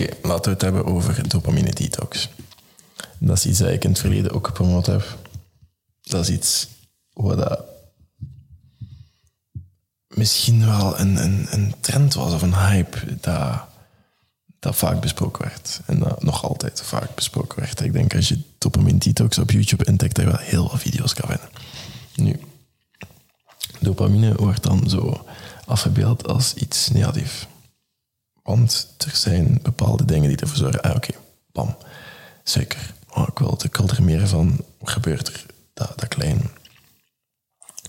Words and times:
Oké, 0.00 0.16
laten 0.22 0.44
we 0.44 0.50
het 0.50 0.62
hebben 0.62 0.84
over 0.84 1.28
dopamine 1.28 1.70
detox. 1.70 2.28
Dat 3.18 3.36
is 3.36 3.46
iets 3.46 3.58
dat 3.58 3.68
ik 3.68 3.84
in 3.84 3.90
het 3.90 3.98
verleden 3.98 4.32
ook 4.32 4.46
gepromoot 4.46 4.86
heb. 4.86 5.18
Dat 6.02 6.28
is 6.28 6.34
iets 6.34 6.68
wat 7.12 7.64
misschien 10.08 10.66
wel 10.66 10.98
een, 10.98 11.22
een, 11.24 11.46
een 11.50 11.74
trend 11.80 12.14
was 12.14 12.32
of 12.32 12.42
een 12.42 12.54
hype 12.54 13.18
dat, 13.20 13.64
dat 14.58 14.76
vaak 14.76 15.00
besproken 15.00 15.44
werd. 15.44 15.80
En 15.86 15.98
dat 15.98 16.22
nog 16.22 16.44
altijd 16.44 16.82
vaak 16.82 17.14
besproken 17.14 17.60
werd. 17.60 17.80
Ik 17.80 17.92
denk 17.92 18.14
als 18.14 18.28
je 18.28 18.40
dopamine 18.58 18.98
detox 18.98 19.38
op 19.38 19.50
YouTube 19.50 19.84
intikt, 19.84 20.14
dat 20.14 20.24
je 20.24 20.30
wel 20.30 20.40
heel 20.40 20.70
wat 20.70 20.80
video's 20.80 21.14
kan 21.14 21.28
vinden. 21.28 21.48
Nu, 22.14 22.40
dopamine 23.80 24.34
wordt 24.34 24.62
dan 24.62 24.90
zo 24.90 25.26
afgebeeld 25.64 26.26
als 26.26 26.54
iets 26.54 26.88
negatief. 26.88 27.46
Want 28.48 28.94
er 28.98 29.16
zijn 29.16 29.58
bepaalde 29.62 30.04
dingen 30.04 30.28
die 30.28 30.38
ervoor 30.38 30.56
zorgen, 30.56 30.80
ah 30.80 30.94
oké, 30.96 31.12
bam, 31.52 31.76
suiker. 32.44 32.94
Oh, 33.10 33.26
ik, 33.28 33.38
wil, 33.38 33.60
ik 33.62 33.78
er 33.78 34.02
meer 34.02 34.28
van. 34.28 34.64
Wat 34.78 34.90
gebeurt 34.90 35.28
er? 35.28 35.46
Dat, 35.74 35.92
dat 35.96 36.08
klein 36.08 36.50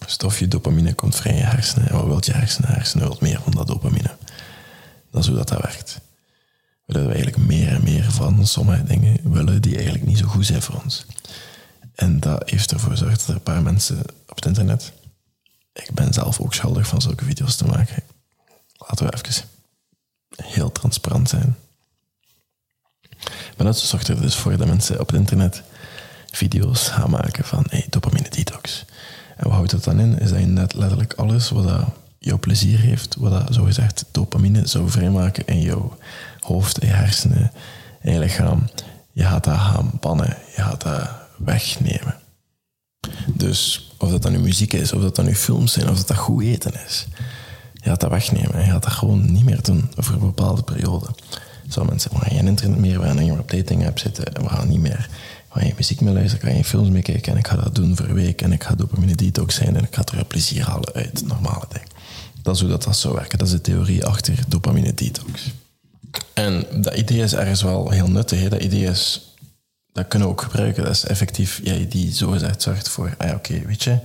stofje 0.05 0.47
dopamine 0.47 0.93
komt 0.93 1.15
vrij 1.15 1.31
in 1.31 1.37
je 1.37 1.43
hersenen. 1.43 1.89
En 1.89 1.95
wat 1.95 2.05
wil 2.05 2.19
je 2.21 2.31
hersenen? 2.31 2.69
Hersenen 2.69 3.07
wil 3.07 3.17
meer 3.19 3.41
van 3.41 3.51
dat 3.51 3.67
dopamine. 3.67 4.15
Dat 5.11 5.21
is 5.21 5.27
hoe 5.27 5.37
dat, 5.37 5.47
dat 5.47 5.61
werkt. 5.61 5.99
We 6.85 6.93
willen 6.93 7.13
eigenlijk 7.13 7.47
meer 7.47 7.67
en 7.67 7.83
meer 7.83 8.11
van 8.11 8.47
sommige 8.47 8.83
dingen 8.83 9.31
willen 9.31 9.61
die 9.61 9.75
eigenlijk 9.75 10.05
niet 10.05 10.17
zo 10.17 10.27
goed 10.27 10.45
zijn 10.45 10.61
voor 10.61 10.81
ons. 10.83 11.05
En 11.95 12.19
dat 12.19 12.49
heeft 12.49 12.71
ervoor 12.71 12.91
gezorgd 12.91 13.19
dat 13.19 13.27
er 13.27 13.35
een 13.35 13.41
paar 13.41 13.61
mensen 13.61 13.99
op 14.27 14.35
het 14.35 14.45
internet... 14.45 14.91
Ik 15.73 15.91
ben 15.93 16.13
zelf 16.13 16.39
ook 16.39 16.53
schuldig 16.53 16.87
van 16.87 17.01
zulke 17.01 17.25
video's 17.25 17.55
te 17.55 17.65
maken. 17.65 18.03
Laten 18.77 19.05
we 19.05 19.13
even 19.13 19.58
heel 20.43 20.71
transparant 20.71 21.29
zijn. 21.29 21.55
Maar 23.57 23.65
dat 23.65 23.77
zorgt 23.77 24.07
er 24.07 24.21
dus 24.21 24.35
voor 24.35 24.57
dat 24.57 24.67
mensen 24.67 24.99
op 24.99 25.07
het 25.07 25.15
internet 25.15 25.63
video's 26.31 26.87
gaan 26.87 27.09
maken 27.09 27.43
van 27.43 27.65
hey, 27.69 27.85
dopamine 27.89 28.29
detox. 28.29 28.85
En 29.37 29.43
wat 29.43 29.53
houdt 29.53 29.71
dat 29.71 29.83
dan 29.83 29.99
in? 29.99 30.19
Is 30.19 30.29
dat 30.29 30.39
net 30.39 30.73
letterlijk 30.73 31.13
alles 31.13 31.49
wat 31.49 31.67
dat 31.67 31.83
jouw 32.19 32.39
plezier 32.39 32.79
heeft, 32.79 33.15
wat 33.15 33.31
dat 33.31 33.53
zogezegd 33.53 34.05
dopamine 34.11 34.67
zou 34.67 34.89
vrijmaken 34.89 35.47
in 35.47 35.61
jouw 35.61 35.97
hoofd, 36.39 36.81
je 36.81 36.87
hersenen, 36.87 37.51
in 38.01 38.13
je 38.13 38.19
lichaam, 38.19 38.69
je 39.11 39.23
gaat 39.23 39.43
dat 39.43 39.57
gaan 39.57 39.91
bannen, 39.99 40.37
je 40.55 40.61
gaat 40.61 40.81
dat 40.81 41.09
wegnemen. 41.37 42.15
Dus 43.27 43.91
of 43.97 44.09
dat 44.09 44.21
dan 44.21 44.31
nu 44.31 44.39
muziek 44.39 44.73
is, 44.73 44.93
of 44.93 45.01
dat 45.01 45.15
dan 45.15 45.25
nu 45.25 45.35
films 45.35 45.71
zijn, 45.71 45.89
of 45.89 45.97
dat 45.97 46.07
dat 46.07 46.17
goed 46.17 46.43
eten 46.43 46.73
is, 46.85 47.07
je 47.81 47.89
gaat 47.89 47.99
dat 47.99 48.09
wegnemen 48.09 48.53
en 48.53 48.65
je 48.65 48.71
gaat 48.71 48.83
dat 48.83 48.91
gewoon 48.91 49.31
niet 49.31 49.45
meer 49.45 49.61
doen 49.61 49.91
voor 49.95 50.13
een 50.13 50.19
bepaalde 50.19 50.63
periode. 50.63 51.07
Zo 51.69 51.83
mensen, 51.83 52.11
we 52.11 52.17
gaan 52.17 52.37
geen 52.37 52.47
internet 52.47 52.79
meer, 52.79 52.99
we 52.99 53.05
gaan 53.05 53.17
niet 53.17 53.29
meer 53.29 53.39
op 53.39 53.51
dating 53.51 53.87
app 53.87 53.99
zitten, 53.99 54.33
en 54.33 54.43
we 54.43 54.49
gaan 54.49 54.67
niet 54.67 54.79
meer 54.79 55.09
ga 55.49 55.65
je 55.65 55.73
muziek 55.75 56.01
mee 56.01 56.13
luisteren, 56.13 56.51
ga 56.51 56.57
je 56.57 56.63
films 56.63 56.89
mee 56.89 57.01
kijken 57.01 57.31
en 57.31 57.37
ik 57.37 57.47
ga 57.47 57.55
dat 57.55 57.75
doen 57.75 57.95
voor 57.95 58.05
een 58.05 58.13
week 58.13 58.41
en 58.41 58.51
ik 58.51 58.63
ga 58.63 58.75
dopamine 58.75 59.15
detox 59.15 59.55
zijn 59.55 59.75
en 59.75 59.83
ik 59.83 59.95
ga 59.95 60.03
er 60.17 60.25
plezier 60.25 60.63
halen 60.63 60.93
uit 60.93 61.25
normale 61.25 61.65
dingen. 61.69 61.87
Dat 62.41 62.55
is 62.55 62.61
hoe 62.61 62.69
dat, 62.69 62.83
dat 62.83 62.97
zou 62.97 63.13
werken. 63.13 63.37
Dat 63.37 63.47
is 63.47 63.53
de 63.53 63.61
theorie 63.61 64.05
achter 64.05 64.35
dopamine 64.47 64.93
detox. 64.93 65.51
En 66.33 66.65
dat 66.81 66.95
idee 66.95 67.21
is 67.21 67.33
ergens 67.33 67.61
wel 67.61 67.89
heel 67.89 68.09
nuttig. 68.09 68.49
Dat 68.49 68.61
idee 68.61 68.85
is, 68.85 69.33
dat 69.91 70.07
kunnen 70.07 70.27
we 70.27 70.33
ook 70.33 70.41
gebruiken. 70.41 70.83
Dat 70.83 70.91
is 70.91 71.05
effectief 71.05 71.59
jij 71.63 71.87
die 71.87 72.13
zo 72.13 72.29
gezegd 72.29 72.61
zorgt 72.61 72.89
voor, 72.89 73.15
ah 73.17 73.27
ja, 73.27 73.35
oké, 73.35 73.61
weet 73.65 73.83
je, 73.83 73.97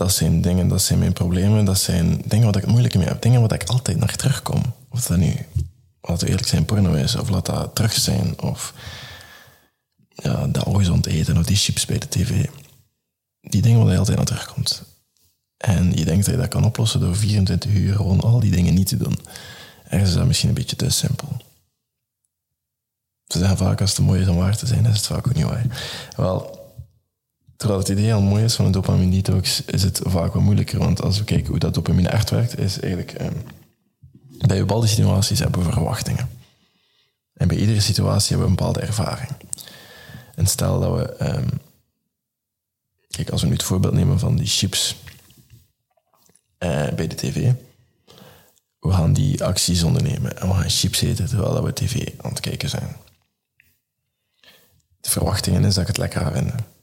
dat 0.00 0.12
zijn 0.12 0.40
dingen, 0.40 0.68
dat 0.68 0.82
zijn 0.82 0.98
mijn 0.98 1.12
problemen, 1.12 1.64
dat 1.64 1.78
zijn 1.78 2.22
dingen 2.24 2.46
wat 2.46 2.56
ik 2.56 2.66
moeilijk 2.66 2.94
mee 2.94 3.06
heb, 3.06 3.22
dingen 3.22 3.40
waar 3.40 3.52
ik 3.52 3.68
altijd 3.68 3.96
naar 3.96 4.16
terugkom. 4.16 4.62
Of 4.90 5.06
dat 5.06 5.18
nu, 5.18 5.46
laten 6.00 6.24
we 6.24 6.30
eerlijk 6.30 6.48
zijn, 6.48 6.64
porno 6.64 6.92
is, 6.92 7.16
of 7.16 7.28
laat 7.28 7.46
dat 7.46 7.74
terug 7.74 7.92
zijn, 7.92 8.40
of 8.40 8.74
ja, 10.08 10.46
de 10.46 10.60
horizont 10.60 11.06
eten 11.06 11.38
of 11.38 11.46
die 11.46 11.56
chips 11.56 11.86
bij 11.86 11.98
de 11.98 12.08
tv. 12.08 12.46
Die 13.40 13.62
dingen 13.62 13.82
waar 13.82 13.92
je 13.92 13.98
altijd 13.98 14.16
naar 14.16 14.26
terugkomt. 14.26 14.82
En 15.56 15.92
je 15.92 16.04
denkt 16.04 16.24
dat 16.24 16.34
je 16.34 16.40
dat 16.40 16.48
kan 16.48 16.64
oplossen 16.64 17.00
door 17.00 17.16
24 17.16 17.70
uur 17.70 17.96
gewoon 17.96 18.20
al 18.20 18.40
die 18.40 18.50
dingen 18.50 18.74
niet 18.74 18.88
te 18.88 18.96
doen. 18.96 19.18
Ergens 19.88 20.10
is 20.10 20.16
dat 20.16 20.26
misschien 20.26 20.48
een 20.48 20.54
beetje 20.54 20.76
te 20.76 20.90
simpel. 20.90 21.36
Ze 23.26 23.38
zeggen 23.38 23.56
vaak 23.56 23.80
als 23.80 23.90
het 23.90 24.06
mooi 24.06 24.20
is 24.20 24.28
om 24.28 24.36
waar 24.36 24.56
te 24.56 24.66
zijn, 24.66 24.86
is 24.86 24.96
het 24.96 25.06
vaak 25.06 25.26
ook 25.26 25.34
niet 25.34 25.44
waar. 25.44 25.66
Wel, 26.16 26.59
terwijl 27.60 27.80
het 27.80 27.88
idee 27.88 28.14
al 28.14 28.20
mooi 28.20 28.44
is 28.44 28.54
van 28.54 28.64
een 28.64 28.72
dopamine 28.72 29.10
detox, 29.10 29.64
is 29.64 29.82
het 29.82 30.00
vaak 30.02 30.32
wat 30.32 30.42
moeilijker. 30.42 30.78
Want 30.78 31.02
als 31.02 31.18
we 31.18 31.24
kijken 31.24 31.48
hoe 31.48 31.58
dat 31.58 31.74
dopamine 31.74 32.08
echt 32.08 32.30
werkt, 32.30 32.58
is 32.58 32.80
eigenlijk 32.80 33.12
eh, 33.12 33.26
bij 34.46 34.58
bepaalde 34.58 34.86
situaties 34.86 35.38
hebben 35.38 35.64
we 35.64 35.72
verwachtingen. 35.72 36.28
En 37.32 37.48
bij 37.48 37.56
iedere 37.56 37.80
situatie 37.80 38.28
hebben 38.28 38.44
we 38.44 38.50
een 38.50 38.56
bepaalde 38.56 38.80
ervaring. 38.80 39.30
En 40.34 40.46
stel 40.46 40.80
dat 40.80 40.94
we, 40.94 41.34
um, 41.36 41.48
kijk, 43.08 43.30
als 43.30 43.40
we 43.40 43.46
nu 43.46 43.52
het 43.52 43.62
voorbeeld 43.62 43.94
nemen 43.94 44.18
van 44.18 44.36
die 44.36 44.46
chips 44.46 44.96
uh, 46.58 46.88
bij 46.88 47.06
de 47.06 47.14
tv, 47.14 47.52
we 48.78 48.92
gaan 48.92 49.12
die 49.12 49.44
acties 49.44 49.82
ondernemen 49.82 50.40
en 50.40 50.48
we 50.48 50.54
gaan 50.54 50.70
chips 50.70 51.00
eten 51.00 51.28
terwijl 51.28 51.64
we 51.64 51.72
tv 51.72 52.08
aan 52.16 52.30
het 52.30 52.40
kijken 52.40 52.68
zijn. 52.68 52.96
De 55.00 55.10
verwachtingen 55.10 55.64
is 55.64 55.74
dat 55.74 55.82
ik 55.82 55.88
het 55.88 55.98
lekker 55.98 56.20
ga 56.20 56.32
vinden. 56.32 56.78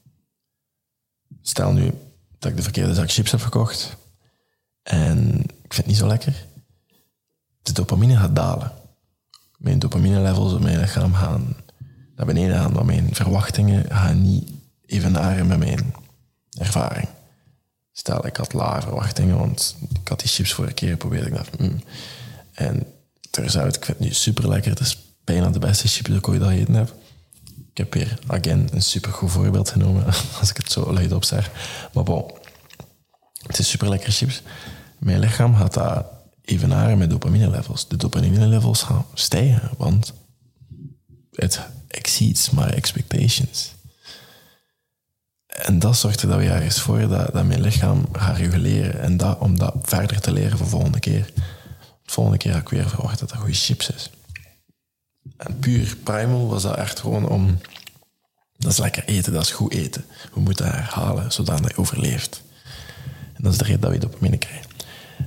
Stel 1.48 1.72
nu 1.72 1.92
dat 2.38 2.50
ik 2.50 2.56
de 2.56 2.62
verkeerde 2.62 2.94
zak 2.94 3.10
chips 3.10 3.30
heb 3.30 3.40
gekocht 3.40 3.96
en 4.82 5.40
ik 5.40 5.74
vind 5.74 5.76
het 5.76 5.86
niet 5.86 5.96
zo 5.96 6.06
lekker. 6.06 6.46
De 7.62 7.72
dopamine 7.72 8.16
gaat 8.16 8.36
dalen. 8.36 8.72
Mijn 9.56 9.78
dopamine 9.78 10.20
levels 10.20 10.52
op 10.52 10.60
mijn 10.60 10.80
lichaam 10.80 11.14
gaan 11.14 11.56
naar 12.16 12.26
beneden 12.26 12.56
gaan. 12.56 12.72
Want 12.72 12.86
mijn 12.86 13.14
verwachtingen 13.14 13.84
gaan 13.90 14.22
niet 14.22 14.50
evenaren 14.86 15.46
met 15.46 15.58
mijn 15.58 15.94
ervaring. 16.58 17.08
Stel, 17.92 18.26
ik 18.26 18.36
had 18.36 18.52
lage 18.52 18.80
verwachtingen, 18.80 19.38
want 19.38 19.76
ik 20.02 20.08
had 20.08 20.20
die 20.20 20.28
chips 20.28 20.52
vorige 20.52 20.74
keer 20.74 20.90
geprobeerd. 20.90 21.26
Ik 21.26 21.34
dacht, 21.34 21.58
mm. 21.58 21.82
En 22.52 22.86
terzijde, 23.30 23.76
ik 23.76 23.84
vind 23.84 23.98
het 23.98 24.06
nu 24.06 24.12
super 24.12 24.48
lekker. 24.48 24.70
Het 24.70 24.80
is 24.80 24.98
bijna 25.24 25.50
de 25.50 25.58
beste 25.58 25.88
chips 25.88 26.08
die 26.08 26.18
ik 26.18 26.28
ooit 26.28 26.42
al 26.42 26.48
gegeten 26.48 26.74
heb. 26.74 26.94
Ik 27.78 27.84
heb 27.84 28.02
hier, 28.02 28.18
again, 28.26 28.68
een 28.72 28.82
super 28.82 29.12
goed 29.12 29.30
voorbeeld 29.30 29.70
genomen, 29.70 30.04
als 30.40 30.50
ik 30.50 30.56
het 30.56 30.72
zo 30.72 30.92
luid 30.92 31.12
op 31.12 31.24
zeg. 31.24 31.50
Maar 31.92 32.04
bon, 32.04 32.30
het 33.46 33.58
is 33.58 33.68
super 33.68 33.88
lekker 33.88 34.12
chips. 34.12 34.42
Mijn 34.98 35.18
lichaam 35.18 35.54
gaat 35.54 35.74
dat 35.74 36.06
evenaren 36.44 36.98
met 36.98 37.10
dopamine 37.10 37.50
levels. 37.50 37.88
De 37.88 37.96
dopamine 37.96 38.46
levels 38.46 38.82
gaan 38.82 39.06
stijgen, 39.14 39.70
want 39.76 40.12
het 41.32 41.60
exceeds 41.88 42.50
my 42.50 42.62
expectations. 42.62 43.74
En 45.46 45.78
dat 45.78 45.96
zorgt 45.96 46.22
er 46.22 46.28
dat 46.28 46.38
we 46.38 46.48
ergens 46.48 46.80
voor 46.80 47.08
dat, 47.08 47.32
dat 47.32 47.44
mijn 47.44 47.60
lichaam 47.60 48.08
gaat 48.12 48.36
reguleren. 48.36 49.00
En 49.00 49.16
dat, 49.16 49.38
om 49.38 49.58
dat 49.58 49.74
verder 49.82 50.20
te 50.20 50.32
leren 50.32 50.58
voor 50.58 50.66
de 50.66 50.72
volgende 50.72 51.00
keer. 51.00 51.30
De 52.02 52.12
volgende 52.12 52.38
keer 52.38 52.52
ga 52.52 52.58
ik 52.58 52.68
weer 52.68 52.88
verwachten 52.88 53.18
dat 53.18 53.28
dat 53.28 53.38
goede 53.38 53.54
chips 53.54 53.90
is. 53.90 54.10
En 55.36 55.58
puur 55.58 55.96
primal 55.96 56.48
was 56.48 56.62
dat 56.62 56.76
echt 56.76 57.00
gewoon 57.00 57.28
om... 57.28 57.58
Dat 58.56 58.72
is 58.72 58.78
lekker 58.78 59.04
eten, 59.04 59.32
dat 59.32 59.42
is 59.42 59.50
goed 59.50 59.72
eten. 59.72 60.04
We 60.34 60.40
moeten 60.40 60.64
dat 60.64 60.74
herhalen, 60.74 61.32
zodat 61.32 61.58
je 61.58 61.76
overleeft. 61.76 62.42
En 63.34 63.42
dat 63.42 63.52
is 63.52 63.58
de 63.58 63.64
reden 63.64 63.80
dat 63.80 63.90
we 63.90 63.98
dopamine 63.98 64.36
krijgen. 64.36 64.70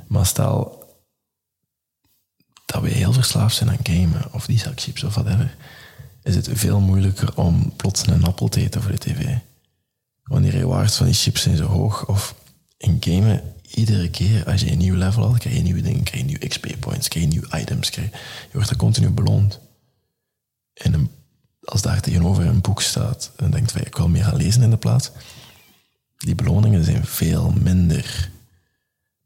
Maar 0.07 0.25
stel 0.25 0.83
dat 2.65 2.81
we 2.81 2.89
heel 2.89 3.13
verslaafd 3.13 3.55
zijn 3.55 3.69
aan 3.69 3.77
gamen, 3.83 4.33
of 4.33 4.45
die 4.45 4.59
zakchips 4.59 5.03
of 5.03 5.13
whatever 5.13 5.55
is 6.23 6.35
het 6.35 6.49
veel 6.51 6.79
moeilijker 6.79 7.37
om 7.37 7.73
plots 7.75 8.07
een 8.07 8.23
appel 8.23 8.47
te 8.47 8.61
eten 8.61 8.81
voor 8.81 8.91
de 8.91 8.97
tv. 8.97 9.35
Wanneer 10.23 10.57
je 10.57 10.67
waardes 10.67 10.95
van 10.95 11.05
die 11.05 11.15
chips 11.15 11.41
zijn 11.41 11.57
zo 11.57 11.65
hoog. 11.65 12.07
Of 12.07 12.35
in 12.77 12.97
gamen, 12.99 13.53
iedere 13.75 14.09
keer 14.09 14.45
als 14.45 14.61
je 14.61 14.71
een 14.71 14.77
nieuw 14.77 14.95
level 14.95 15.27
had, 15.27 15.37
krijg 15.37 15.55
je 15.55 15.61
nieuwe 15.61 15.81
dingen, 15.81 16.03
krijg 16.03 16.21
je 16.21 16.27
nieuwe 16.27 16.47
XP 16.47 16.67
points, 16.79 17.07
krijg 17.07 17.25
je 17.25 17.31
nieuwe 17.31 17.59
items, 17.59 17.89
krijg 17.89 18.09
je 18.11 18.17
wordt 18.53 18.69
er 18.69 18.75
continu 18.75 19.09
beloond. 19.09 19.59
En 20.83 21.11
als 21.63 21.81
daar 21.81 22.01
tegenover 22.01 22.45
een 22.45 22.61
boek 22.61 22.81
staat 22.81 23.31
en 23.35 23.51
denkt 23.51 23.71
van 23.71 23.81
ik 23.81 23.95
wil 23.95 24.07
meer 24.07 24.23
gaan 24.23 24.35
lezen 24.35 24.61
in 24.61 24.69
de 24.69 24.77
plaats, 24.77 25.11
die 26.17 26.35
beloningen 26.35 26.83
zijn 26.83 27.05
veel 27.05 27.53
minder 27.61 28.31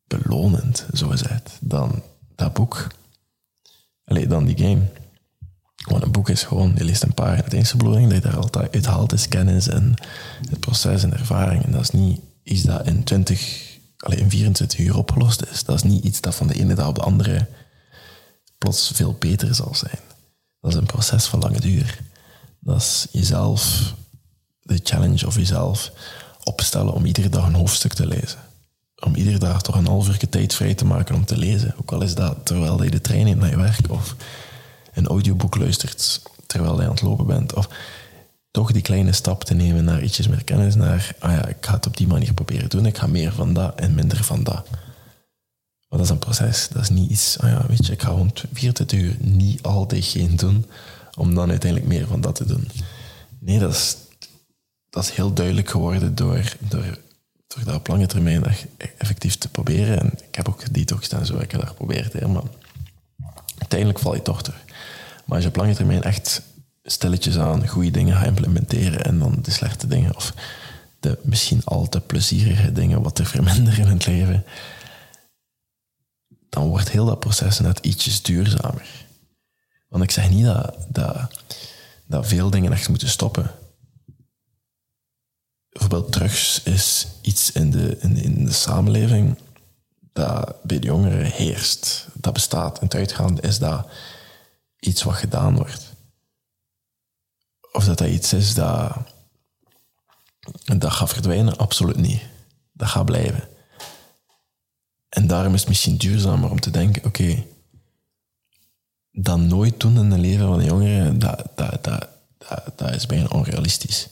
belonend, 0.07 0.85
zo 0.93 1.07
gezegd, 1.07 1.57
dan 1.59 2.03
dat 2.35 2.53
boek. 2.53 2.87
Alleen 4.05 4.29
dan 4.29 4.45
die 4.45 4.57
game. 4.57 4.81
Want 5.85 6.03
een 6.03 6.11
boek 6.11 6.29
is 6.29 6.43
gewoon, 6.43 6.73
je 6.75 6.83
leest 6.83 7.03
een 7.03 7.13
paar. 7.13 7.37
Het 7.37 7.53
enige 7.53 7.77
bedoeling 7.77 8.11
dat 8.11 8.23
je 8.23 8.29
daar 8.29 8.37
altijd 8.37 8.73
uithaalt 8.73 9.13
is 9.13 9.27
kennis 9.27 9.67
en 9.67 9.93
het 10.49 10.59
proces 10.59 11.03
en 11.03 11.13
ervaring. 11.13 11.63
En 11.63 11.71
dat 11.71 11.81
is 11.81 11.91
niet 11.91 12.19
iets 12.43 12.63
dat 12.63 12.87
in 12.87 13.03
20, 13.03 13.77
allez, 13.97 14.19
in 14.19 14.29
24 14.29 14.79
uur 14.79 14.97
opgelost 14.97 15.45
is. 15.51 15.63
Dat 15.63 15.75
is 15.75 15.83
niet 15.83 16.03
iets 16.03 16.21
dat 16.21 16.35
van 16.35 16.47
de 16.47 16.53
ene 16.53 16.73
dag 16.73 16.87
op 16.87 16.95
de 16.95 17.01
andere 17.01 17.47
plots 18.57 18.91
veel 18.93 19.15
beter 19.19 19.55
zal 19.55 19.75
zijn. 19.75 19.99
Dat 20.65 20.73
is 20.73 20.79
een 20.79 20.85
proces 20.85 21.25
van 21.25 21.39
lange 21.39 21.59
duur. 21.59 21.99
Dat 22.59 22.81
is 22.81 23.07
jezelf, 23.11 23.93
de 24.61 24.79
challenge 24.83 25.27
of 25.27 25.35
jezelf 25.35 25.91
opstellen 26.43 26.93
om 26.93 27.05
iedere 27.05 27.29
dag 27.29 27.45
een 27.45 27.53
hoofdstuk 27.53 27.93
te 27.93 28.07
lezen. 28.07 28.39
Om 28.99 29.15
iedere 29.15 29.37
dag 29.37 29.61
toch 29.61 29.75
een 29.75 29.87
half 29.87 30.07
uur 30.07 30.29
tijd 30.29 30.53
vrij 30.53 30.73
te 30.73 30.85
maken 30.85 31.15
om 31.15 31.25
te 31.25 31.37
lezen. 31.37 31.75
Ook 31.79 31.91
al 31.91 32.01
is 32.01 32.15
dat 32.15 32.45
terwijl 32.45 32.83
je 32.83 32.89
de 32.91 33.01
trein 33.01 33.25
neemt 33.25 33.39
naar 33.39 33.49
je 33.49 33.57
werk 33.57 33.89
of 33.89 34.15
een 34.93 35.07
audioboek 35.07 35.55
luistert 35.55 36.21
terwijl 36.47 36.75
je 36.81 36.85
aan 36.85 36.93
het 36.93 37.01
lopen 37.01 37.25
bent. 37.25 37.53
Of 37.53 37.69
toch 38.51 38.71
die 38.71 38.81
kleine 38.81 39.11
stap 39.11 39.43
te 39.43 39.53
nemen 39.53 39.83
naar 39.83 40.03
ietsjes 40.03 40.27
meer 40.27 40.43
kennis. 40.43 40.75
Naar, 40.75 41.15
ah 41.19 41.31
ja, 41.31 41.47
ik 41.47 41.57
ga 41.59 41.73
het 41.73 41.87
op 41.87 41.97
die 41.97 42.07
manier 42.07 42.33
proberen 42.33 42.69
doen. 42.69 42.85
Ik 42.85 42.97
ga 42.97 43.07
meer 43.07 43.33
van 43.33 43.53
dat 43.53 43.79
en 43.79 43.95
minder 43.95 44.23
van 44.23 44.43
dat. 44.43 44.67
Maar 45.89 45.99
dat 45.99 46.07
is 46.07 46.09
een 46.09 46.19
proces. 46.19 46.67
Dat 46.67 46.81
is 46.81 46.89
niet 46.89 47.09
iets, 47.09 47.39
ah 47.39 47.49
ja, 47.49 47.65
weet 47.67 47.85
je, 47.85 47.91
ik 47.91 48.01
ga 48.01 48.09
rond 48.09 48.43
24 48.53 48.99
uur 48.99 49.15
niet 49.19 49.63
altijd 49.63 50.05
geen 50.05 50.35
doen. 50.35 50.65
Om 51.17 51.35
dan 51.35 51.49
uiteindelijk 51.49 51.91
meer 51.91 52.07
van 52.07 52.21
dat 52.21 52.35
te 52.35 52.45
doen. 52.45 52.67
Nee, 53.39 53.59
dat 53.59 53.73
is, 53.73 53.95
dat 54.89 55.11
heel 55.11 55.33
duidelijk 55.33 55.69
geworden 55.69 56.15
door, 56.15 56.55
door, 56.59 56.99
door 57.47 57.63
dat 57.63 57.75
op 57.75 57.87
lange 57.87 58.05
termijn 58.05 58.43
effectief 58.97 59.37
te 59.37 59.49
proberen. 59.49 59.99
En 59.99 60.11
ik 60.27 60.35
heb 60.35 60.49
ook 60.49 60.61
gedetoxed 60.61 61.13
en 61.13 61.25
zo, 61.25 61.37
ik 61.37 61.51
heb 61.51 61.59
dat 61.59 61.69
geprobeerd. 61.69 62.13
Hè, 62.13 62.27
maar 62.27 62.43
uiteindelijk 63.57 63.99
val 63.99 64.15
je 64.15 64.21
toch 64.21 64.43
terug. 64.43 64.63
Maar 65.25 65.35
als 65.35 65.43
je 65.43 65.49
op 65.49 65.55
lange 65.55 65.75
termijn 65.75 66.03
echt 66.03 66.41
stilletjes 66.83 67.37
aan 67.37 67.67
goede 67.67 67.91
dingen 67.91 68.15
gaat 68.15 68.25
implementeren 68.25 69.03
en 69.03 69.19
dan 69.19 69.39
de 69.41 69.51
slechte 69.51 69.87
dingen 69.87 70.15
of 70.15 70.33
de 70.99 71.17
misschien 71.21 71.61
al 71.63 71.89
te 71.89 72.01
plezierige 72.01 72.71
dingen 72.71 73.01
wat 73.01 73.15
te 73.15 73.25
verminderen 73.25 73.85
in 73.85 73.91
het 73.91 74.05
leven, 74.05 74.43
dan 76.55 76.67
wordt 76.67 76.89
heel 76.89 77.05
dat 77.05 77.19
proces 77.19 77.59
net 77.59 77.79
ietsjes 77.79 78.21
duurzamer. 78.21 79.05
Want 79.87 80.03
ik 80.03 80.11
zeg 80.11 80.29
niet 80.29 80.45
dat, 80.45 80.75
dat, 80.87 81.41
dat 82.05 82.27
veel 82.27 82.49
dingen 82.49 82.71
echt 82.71 82.89
moeten 82.89 83.09
stoppen. 83.09 83.51
Bijvoorbeeld 85.69 86.11
drugs 86.11 86.63
is 86.63 87.07
iets 87.21 87.51
in 87.51 87.71
de, 87.71 87.97
in, 87.99 88.17
in 88.17 88.45
de 88.45 88.51
samenleving 88.51 89.37
dat 90.13 90.63
bij 90.63 90.79
de 90.79 90.85
jongeren 90.87 91.25
heerst. 91.25 92.07
Dat 92.13 92.33
bestaat. 92.33 92.77
En 92.77 92.83
het 92.83 92.95
uitgaande 92.95 93.41
is 93.41 93.59
dat 93.59 93.87
iets 94.79 95.03
wat 95.03 95.15
gedaan 95.15 95.55
wordt. 95.55 95.93
Of 97.71 97.85
dat 97.85 97.97
dat 97.97 98.07
iets 98.07 98.33
is 98.33 98.53
dat, 98.53 98.97
dat 100.65 100.91
gaat 100.91 101.09
verdwijnen, 101.09 101.57
absoluut 101.57 101.97
niet. 101.97 102.21
Dat 102.73 102.87
gaat 102.87 103.05
blijven. 103.05 103.54
En 105.15 105.27
daarom 105.27 105.53
is 105.53 105.59
het 105.59 105.69
misschien 105.69 105.97
duurzamer 105.97 106.51
om 106.51 106.59
te 106.59 106.71
denken, 106.71 107.05
oké, 107.05 107.21
okay, 107.21 107.47
dat 109.11 109.39
nooit 109.39 109.79
doen 109.79 109.97
in 109.97 110.11
het 110.11 110.19
leven 110.19 110.47
van 110.47 111.19
dat, 111.19 111.49
dat, 111.55 111.83
dat, 111.83 112.09
dat 112.75 112.95
is 112.95 113.05
bijna 113.05 113.27
onrealistisch. 113.27 114.07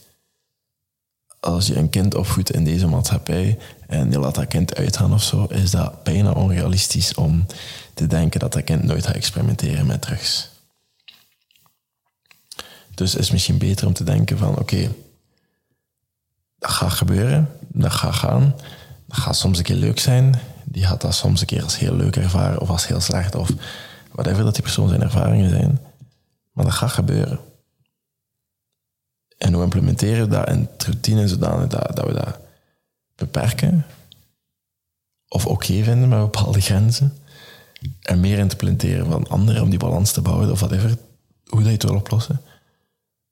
Als 1.39 1.67
je 1.67 1.75
een 1.75 1.89
kind 1.89 2.15
opvoedt 2.15 2.51
in 2.51 2.63
deze 2.63 2.88
maatschappij 2.88 3.57
en 3.88 4.11
je 4.11 4.19
laat 4.19 4.35
dat 4.35 4.47
kind 4.47 4.75
uitgaan 4.75 5.13
of 5.13 5.23
zo, 5.23 5.45
is 5.45 5.71
dat 5.71 6.03
bijna 6.03 6.31
onrealistisch 6.31 7.13
om 7.13 7.45
te 7.94 8.07
denken 8.07 8.39
dat 8.39 8.53
dat 8.53 8.63
kind 8.63 8.83
nooit 8.83 9.05
gaat 9.05 9.15
experimenteren 9.15 9.85
met 9.85 10.01
drugs. 10.01 10.50
Dus 12.94 13.15
is 13.15 13.31
misschien 13.31 13.57
beter 13.57 13.88
om 13.88 13.94
te 13.94 14.03
denken 14.03 14.38
van 14.38 14.59
oké, 14.59 14.91
dat 16.59 16.71
gaat 16.71 16.94
gebeuren, 16.94 17.50
dat 17.67 17.91
gaat 17.91 18.15
gaan, 18.15 18.55
dat 19.07 19.17
gaat 19.17 19.35
soms 19.35 19.57
een 19.57 19.63
keer 19.63 19.75
leuk 19.75 20.00
zijn, 20.00 20.39
die 20.65 20.86
gaat 20.86 21.01
dat 21.01 21.15
soms 21.15 21.42
een 21.42 21.48
keer 21.48 21.63
als 21.63 21.77
heel 21.77 21.95
leuk 21.95 22.15
ervaren 22.15 22.60
of 22.60 22.69
als 22.69 22.88
heel 22.88 23.01
slecht 23.01 23.36
of 23.36 23.50
whatever 24.12 24.44
dat 24.44 24.54
die 24.54 24.63
persoon 24.63 24.89
zijn 24.89 25.01
ervaringen 25.01 25.50
zijn. 25.50 25.80
Maar 26.51 26.65
dat 26.65 26.74
gaat 26.74 26.92
gebeuren. 26.92 27.39
En 29.38 29.54
hoe 29.54 29.63
implementeren 29.63 30.30
we 30.30 30.36
dat 30.36 30.50
in 30.50 30.69
routine 30.77 31.27
zodanig 31.27 31.68
dat, 31.68 31.95
dat 31.95 32.06
we 32.06 32.13
dat 32.13 32.39
beperken 33.15 33.86
of 35.27 35.45
oké 35.45 35.83
vinden 35.83 36.10
met 36.10 36.19
bepaalde 36.19 36.62
grenzen 36.62 37.18
en 38.01 38.19
meer 38.19 38.38
implementeren 38.38 39.06
van 39.06 39.27
anderen 39.27 39.62
om 39.62 39.69
die 39.69 39.80
balans 39.80 40.12
te 40.12 40.21
bouwen 40.21 40.51
of 40.51 40.60
whatever, 40.60 40.98
hoe 41.45 41.60
dat 41.60 41.65
je 41.65 41.71
het 41.71 41.83
wil 41.83 41.95
oplossen. 41.95 42.42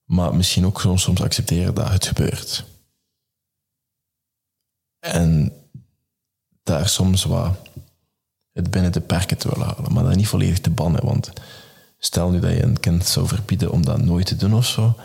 Maar 0.04 0.36
misschien 0.36 0.66
ook 0.66 0.81
soms 0.81 1.22
accepteren 1.22 1.74
dat 1.74 1.89
het 1.89 2.06
gebeurt. 2.06 2.66
En 5.00 5.54
daar 6.63 6.90
soms 6.90 7.24
wat 7.24 7.58
het 8.54 8.72
binnen 8.72 8.92
de 8.92 9.02
perken 9.02 9.38
te 9.38 9.50
willen 9.50 9.68
halen, 9.68 9.94
maar 9.94 10.04
dat 10.04 10.16
niet 10.16 10.28
volledig 10.28 10.60
te 10.60 10.69
bannen. 10.69 11.06
Want 11.06 11.31
stel 11.98 12.30
nu 12.30 12.40
dat 12.40 12.52
je 12.52 12.63
een 12.63 12.80
kind 12.80 13.06
zou 13.06 13.28
verbieden 13.28 13.72
om 13.72 13.86
dat 13.86 14.02
nooit 14.02 14.25
te 14.25 14.36
doen 14.36 14.54
of 14.54 14.66
zo, 14.66 14.96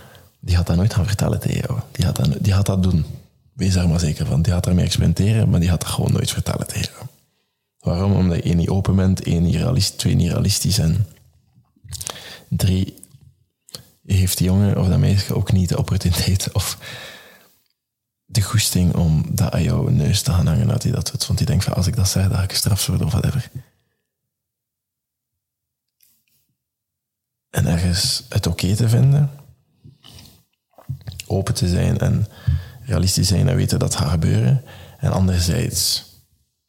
die 0.40 0.56
gaat 0.56 0.66
dat 0.66 0.76
nooit 0.76 0.94
gaan 0.94 1.06
vertellen 1.06 1.40
tegen 1.40 1.62
jou. 1.66 1.80
Die 1.92 2.04
gaat 2.04 2.16
dat, 2.16 2.36
die 2.40 2.52
gaat 2.52 2.66
dat 2.66 2.82
doen. 2.82 3.04
Wees 3.52 3.74
daar 3.74 3.88
maar 3.88 4.00
zeker 4.00 4.26
van. 4.26 4.42
Die 4.42 4.52
gaat 4.52 4.64
daarmee 4.64 4.84
experimenteren, 4.84 5.48
maar 5.48 5.60
die 5.60 5.68
gaat 5.68 5.80
dat 5.80 5.90
gewoon 5.90 6.12
nooit 6.12 6.30
vertellen 6.30 6.66
tegen 6.66 6.92
jou. 6.92 7.06
Waarom? 7.78 8.12
Omdat 8.12 8.36
je 8.36 8.42
één 8.42 8.56
niet 8.56 8.68
open 8.68 8.96
bent, 8.96 9.22
één 9.22 9.42
niet 9.42 9.54
realistisch, 9.54 9.96
twee 9.96 10.14
niet 10.14 10.30
realistisch 10.30 10.78
en 10.78 11.06
drie 12.48 12.94
heeft 14.06 14.38
die 14.38 14.46
jongen 14.46 14.78
of 14.78 14.88
dat 14.88 14.98
meisje 14.98 15.34
ook 15.34 15.52
niet 15.52 15.68
de 15.68 15.78
opportuniteit 15.78 16.52
of 16.52 16.78
de 18.26 18.42
goesting 18.42 18.94
om 18.94 19.24
dat 19.28 19.52
aan 19.52 19.62
jouw 19.62 19.88
neus 19.88 20.22
te 20.22 20.30
gaan 20.30 20.46
hangen 20.46 20.68
dat 20.68 20.82
hij 20.82 20.92
dat 20.92 21.10
doet. 21.10 21.26
Want 21.26 21.38
die 21.38 21.46
denkt 21.46 21.64
van 21.64 21.74
als 21.74 21.86
ik 21.86 21.96
dat 21.96 22.08
zeg, 22.08 22.28
dan 22.28 22.36
ga 22.36 22.42
ik 22.42 22.50
gestraft 22.50 22.86
worden 22.86 23.06
of 23.06 23.12
whatever. 23.12 23.50
En 27.50 27.66
ergens 27.66 28.24
het 28.28 28.46
oké 28.46 28.74
te 28.74 28.88
vinden, 28.88 29.30
open 31.26 31.54
te 31.54 31.68
zijn 31.68 31.98
en 31.98 32.26
realistisch 32.82 33.28
zijn 33.28 33.48
en 33.48 33.56
weten 33.56 33.78
dat 33.78 33.92
het 33.92 34.02
gaat 34.02 34.10
gebeuren. 34.10 34.64
En 34.98 35.12
anderzijds 35.12 36.04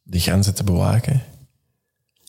die 0.04 0.22
grenzen 0.22 0.56
te 0.56 0.64
bewaken, 0.64 1.24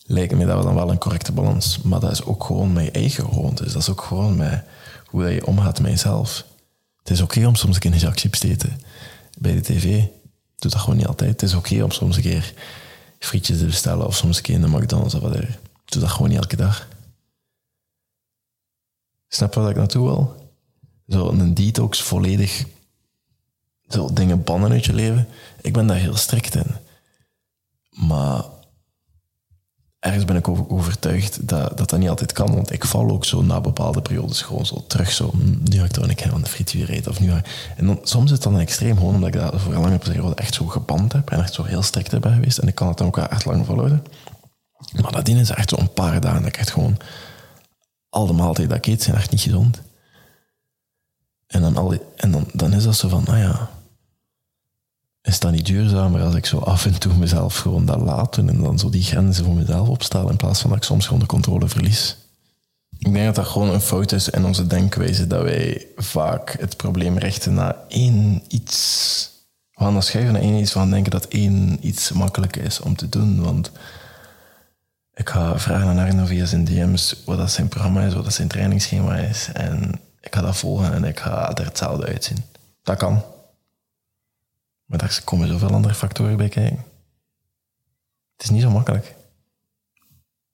lijkt 0.04 0.34
me 0.34 0.46
dat 0.46 0.62
dan 0.62 0.74
wel 0.74 0.90
een 0.90 0.98
correcte 0.98 1.32
balans. 1.32 1.82
Maar 1.82 2.00
dat 2.00 2.10
is 2.10 2.24
ook 2.24 2.44
gewoon 2.44 2.72
mijn 2.72 2.92
eigen 2.92 3.24
gewoontes. 3.24 3.72
Dat 3.72 3.82
is 3.82 3.90
ook 3.90 4.02
gewoon 4.02 4.36
mijn 4.36 4.64
hoe 5.06 5.22
dat 5.22 5.32
je 5.32 5.46
omgaat 5.46 5.80
met 5.80 5.90
jezelf. 5.90 6.44
Het 6.98 7.10
is 7.10 7.20
oké 7.20 7.46
om 7.46 7.54
soms 7.54 7.74
een 7.74 7.90
keer 7.90 8.30
te 8.30 8.48
eten 8.48 8.80
bij 9.38 9.54
de 9.54 9.60
tv. 9.60 10.00
Doe 10.56 10.70
dat 10.70 10.80
gewoon 10.80 10.96
niet 10.96 11.06
altijd. 11.06 11.30
Het 11.30 11.42
is 11.42 11.54
oké 11.54 11.82
om 11.82 11.90
soms 11.90 12.16
een 12.16 12.22
keer 12.22 12.54
frietjes 13.18 13.58
te 13.58 13.64
bestellen 13.64 14.06
of 14.06 14.16
soms 14.16 14.36
een 14.36 14.42
keer 14.42 14.54
in 14.54 14.60
de 14.60 14.68
McDonald's 14.68 15.14
of 15.14 15.20
whatever. 15.20 15.58
Doe 15.84 16.00
dat 16.00 16.10
gewoon 16.10 16.28
niet 16.28 16.38
elke 16.38 16.56
dag. 16.56 16.88
Snap 19.28 19.54
wat 19.54 19.70
ik 19.70 19.76
naartoe 19.76 20.06
wil? 20.06 20.52
Zo 21.08 21.28
een 21.28 21.54
detox 21.54 22.02
volledig 22.02 22.64
zo 23.88 24.12
dingen 24.12 24.42
bannen 24.42 24.70
uit 24.70 24.84
je 24.84 24.92
leven. 24.92 25.28
Ik 25.60 25.72
ben 25.72 25.86
daar 25.86 25.96
heel 25.96 26.16
strikt 26.16 26.54
in. 26.54 26.76
Maar 27.90 28.44
ergens 30.08 30.24
ben 30.24 30.36
ik 30.36 30.72
overtuigd 30.72 31.48
dat, 31.48 31.78
dat 31.78 31.90
dat 31.90 31.98
niet 31.98 32.08
altijd 32.08 32.32
kan. 32.32 32.54
Want 32.54 32.72
ik 32.72 32.84
val 32.84 33.10
ook 33.10 33.24
zo 33.24 33.42
na 33.42 33.60
bepaalde 33.60 34.02
periodes 34.02 34.42
gewoon 34.42 34.66
zo 34.66 34.84
terug. 34.86 35.12
Zo, 35.12 35.30
hm, 35.30 35.70
nu 35.70 35.82
ik 35.82 35.96
een 35.96 36.14
keer 36.14 36.32
aan 36.32 36.42
de 36.42 36.48
frituur 36.48 36.90
eten. 36.90 37.10
Of 37.10 37.20
nu 37.20 37.30
en 37.76 37.86
dan, 37.86 37.98
soms 38.02 38.24
is 38.24 38.30
het 38.30 38.42
dan 38.42 38.58
extreem 38.58 38.96
gewoon 38.96 39.14
omdat 39.14 39.34
ik 39.34 39.40
dat 39.40 39.60
voor 39.60 39.74
een 39.74 39.80
lange 39.80 39.98
periode 39.98 40.34
echt 40.34 40.54
zo 40.54 40.66
geband 40.66 41.12
heb. 41.12 41.30
En 41.30 41.40
echt 41.40 41.54
zo 41.54 41.64
heel 41.64 41.82
strikt 41.82 42.10
heb 42.10 42.24
geweest. 42.24 42.58
En 42.58 42.68
ik 42.68 42.74
kan 42.74 42.88
het 42.88 42.98
dan 42.98 43.06
ook 43.06 43.18
echt 43.18 43.44
lang 43.44 43.66
volhouden. 43.66 44.04
Maar 45.02 45.12
dat 45.12 45.28
is 45.28 45.50
echt 45.50 45.68
zo'n 45.68 45.92
paar 45.92 46.20
dagen 46.20 46.38
dat 46.38 46.48
ik 46.48 46.56
echt 46.56 46.70
gewoon... 46.70 46.96
Al 48.08 48.26
de 48.26 48.32
maaltijden 48.32 48.68
dat 48.68 48.86
ik 48.86 48.92
eet 48.92 49.02
zijn 49.02 49.16
echt 49.16 49.30
niet 49.30 49.40
gezond. 49.40 49.82
En 51.46 51.60
dan, 51.60 51.76
al 51.76 51.94
en 52.16 52.30
dan, 52.30 52.46
dan 52.52 52.72
is 52.72 52.84
dat 52.84 52.96
zo 52.96 53.08
van, 53.08 53.22
nou 53.26 53.38
ja 53.38 53.68
is 55.28 55.38
dat 55.38 55.52
niet 55.52 55.66
duurzamer 55.66 56.22
als 56.22 56.34
ik 56.34 56.46
zo 56.46 56.58
af 56.58 56.86
en 56.86 56.98
toe 56.98 57.14
mezelf 57.14 57.56
gewoon 57.56 57.84
dat 57.84 58.00
laat 58.00 58.36
en 58.36 58.62
dan 58.62 58.78
zo 58.78 58.90
die 58.90 59.02
grenzen 59.02 59.44
voor 59.44 59.54
mezelf 59.54 59.88
opstel 59.88 60.30
in 60.30 60.36
plaats 60.36 60.60
van 60.60 60.70
dat 60.70 60.78
ik 60.78 60.84
soms 60.84 61.04
gewoon 61.04 61.20
de 61.20 61.26
controle 61.26 61.68
verlies? 61.68 62.16
Ik 62.98 63.12
denk 63.12 63.24
dat 63.24 63.34
dat 63.34 63.46
gewoon 63.46 63.68
een 63.68 63.80
fout 63.80 64.12
is 64.12 64.28
in 64.28 64.44
onze 64.44 64.66
denkwijze 64.66 65.26
dat 65.26 65.42
wij 65.42 65.86
vaak 65.96 66.56
het 66.60 66.76
probleem 66.76 67.18
richten 67.18 67.54
naar 67.54 67.76
één 67.88 68.42
iets. 68.48 69.30
We 69.72 69.84
gaan 69.84 69.92
dan 69.92 70.02
schuiven 70.02 70.32
naar 70.32 70.42
één 70.42 70.58
iets 70.58 70.72
van 70.72 70.90
denken 70.90 71.10
dat 71.10 71.24
één 71.24 71.78
iets 71.80 72.12
makkelijk 72.12 72.56
is 72.56 72.80
om 72.80 72.96
te 72.96 73.08
doen. 73.08 73.42
Want 73.42 73.70
ik 75.14 75.28
ga 75.28 75.58
vragen 75.58 75.88
aan 75.88 75.98
Arno 75.98 76.24
via 76.24 76.44
zijn 76.44 76.64
DM's 76.64 77.22
wat 77.24 77.38
dat 77.38 77.50
zijn 77.50 77.68
programma 77.68 78.02
is, 78.02 78.14
wat 78.14 78.24
dat 78.24 78.34
zijn 78.34 78.48
trainingsschema 78.48 79.16
is. 79.16 79.48
En 79.52 80.00
ik 80.20 80.34
ga 80.34 80.40
dat 80.40 80.56
volgen 80.56 80.92
en 80.92 81.04
ik 81.04 81.20
ga 81.20 81.54
er 81.54 81.64
hetzelfde 81.64 82.06
uitzien. 82.06 82.44
Dat 82.82 82.96
kan. 82.96 83.22
Maar 84.88 84.98
daar 84.98 85.22
komen 85.24 85.48
zoveel 85.48 85.70
andere 85.70 85.94
factoren 85.94 86.36
bij 86.36 86.48
kijken. 86.48 86.84
Het 88.32 88.42
is 88.42 88.50
niet 88.50 88.62
zo 88.62 88.70
makkelijk. 88.70 89.14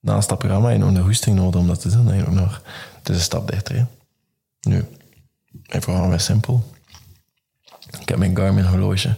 Naast 0.01 0.29
dat 0.29 0.39
programma 0.39 0.69
heb 0.69 0.79
je 0.79 0.85
nog 0.85 0.95
een 0.95 1.03
hoesting 1.03 1.37
nodig 1.37 1.61
om 1.61 1.67
dat 1.67 1.81
te 1.81 1.91
doen. 1.91 2.11
Eigenlijk 2.11 2.41
nog. 2.41 2.63
Het 2.99 3.09
is 3.09 3.17
een 3.17 3.23
stap 3.23 3.51
dichter. 3.51 3.87
Nu, 4.61 4.87
mijn 5.51 5.81
programma 5.81 6.15
is 6.15 6.25
simpel. 6.25 6.73
Ik 8.01 8.09
heb 8.09 8.19
mijn 8.19 8.37
Garmin 8.37 8.65
horloge 8.65 9.17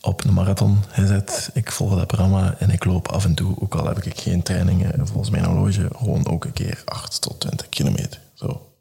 op 0.00 0.24
een 0.24 0.32
marathon 0.32 0.78
gezet. 0.88 1.50
Ik 1.54 1.70
volg 1.70 1.96
dat 1.96 2.06
programma 2.06 2.54
en 2.58 2.70
ik 2.70 2.84
loop 2.84 3.08
af 3.08 3.24
en 3.24 3.34
toe, 3.34 3.60
ook 3.60 3.74
al 3.74 3.86
heb 3.86 4.02
ik 4.02 4.20
geen 4.20 4.42
trainingen 4.42 5.06
volgens 5.06 5.30
mijn 5.30 5.44
horloge, 5.44 5.88
gewoon 5.96 6.26
ook 6.26 6.44
een 6.44 6.52
keer 6.52 6.82
8 6.84 7.20
tot 7.20 7.40
20 7.40 7.68
kilometer. 7.68 8.20
Zo. 8.34 8.74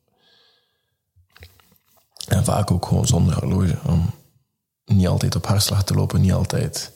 En 2.28 2.44
vaak 2.44 2.72
ook 2.72 2.86
gewoon 2.86 3.08
zonder 3.08 3.40
horloge, 3.40 3.78
niet 4.96 5.08
altijd 5.08 5.36
op 5.36 5.48
hartslag 5.48 5.84
te 5.84 5.94
lopen, 5.94 6.22
niet 6.22 6.34
altijd 6.34 6.92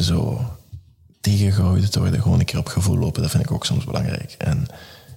zo 0.00 0.46
tegengehouden 1.20 1.90
te 1.90 1.98
worden. 1.98 2.22
Gewoon 2.22 2.38
een 2.38 2.44
keer 2.44 2.58
op 2.58 2.66
gevoel 2.66 2.98
lopen, 2.98 3.22
dat 3.22 3.30
vind 3.30 3.44
ik 3.44 3.50
ook 3.50 3.64
soms 3.64 3.84
belangrijk. 3.84 4.34
En 4.38 4.66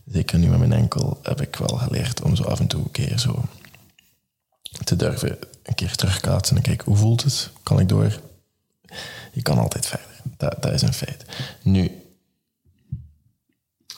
zeker 0.06 0.40
nu 0.40 0.48
met 0.48 0.60
mijn 0.60 0.74
enkel, 0.74 1.20
heb 1.22 1.42
ik 1.42 1.56
wel 1.56 1.78
geleerd 1.78 2.22
om 2.22 2.36
zo 2.36 2.44
af 2.44 2.60
en 2.60 2.68
toe 2.68 2.84
een 2.84 2.92
keer 2.92 3.20
zo 3.20 3.44
te 4.84 4.96
durven 4.96 5.38
een 5.64 5.76
keer 5.76 5.96
terugkaatsen 5.96 6.56
en 6.56 6.62
kijken 6.62 6.86
hoe 6.86 6.98
voelt 6.98 7.24
het? 7.24 7.50
Kan 7.64 7.80
ik 7.80 7.90
door? 7.90 8.20
Je 9.34 9.42
kan 9.42 9.58
altijd 9.58 9.86
verder. 9.86 10.08
Dat, 10.38 10.72
is 10.72 10.82
een 10.82 10.94
feit. 10.94 11.26
Nu, 11.62 11.92